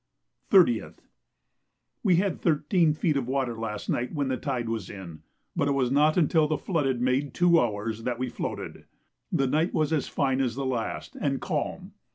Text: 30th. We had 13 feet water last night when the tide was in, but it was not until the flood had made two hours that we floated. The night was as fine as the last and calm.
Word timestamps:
30th. 0.49 0.97
We 2.01 2.15
had 2.15 2.41
13 2.41 2.95
feet 2.95 3.23
water 3.23 3.55
last 3.55 3.87
night 3.87 4.11
when 4.11 4.29
the 4.29 4.35
tide 4.35 4.67
was 4.67 4.89
in, 4.89 5.21
but 5.55 5.67
it 5.67 5.73
was 5.73 5.91
not 5.91 6.17
until 6.17 6.47
the 6.47 6.57
flood 6.57 6.87
had 6.87 7.01
made 7.01 7.35
two 7.35 7.59
hours 7.59 8.01
that 8.01 8.17
we 8.17 8.27
floated. 8.27 8.85
The 9.31 9.45
night 9.45 9.75
was 9.75 9.93
as 9.93 10.07
fine 10.07 10.41
as 10.41 10.55
the 10.55 10.65
last 10.65 11.15
and 11.17 11.39
calm. 11.39 11.93